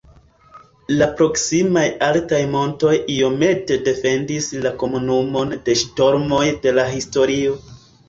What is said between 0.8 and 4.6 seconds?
La proksimaj altaj montoj iomete defendis